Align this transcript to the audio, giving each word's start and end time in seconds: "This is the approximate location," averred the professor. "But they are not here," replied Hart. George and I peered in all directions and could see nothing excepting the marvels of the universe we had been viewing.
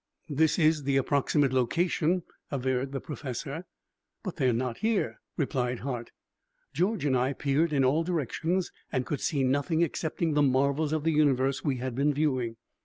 "This 0.31 0.57
is 0.57 0.81
the 0.85 0.97
approximate 0.97 1.53
location," 1.53 2.23
averred 2.49 2.91
the 2.91 2.99
professor. 2.99 3.67
"But 4.23 4.37
they 4.37 4.49
are 4.49 4.51
not 4.51 4.77
here," 4.79 5.19
replied 5.37 5.81
Hart. 5.81 6.09
George 6.73 7.05
and 7.05 7.15
I 7.15 7.33
peered 7.33 7.71
in 7.71 7.85
all 7.85 8.03
directions 8.03 8.71
and 8.91 9.05
could 9.05 9.21
see 9.21 9.43
nothing 9.43 9.83
excepting 9.83 10.33
the 10.33 10.41
marvels 10.41 10.91
of 10.91 11.03
the 11.03 11.11
universe 11.11 11.63
we 11.63 11.75
had 11.77 11.93
been 11.93 12.15
viewing. 12.15 12.55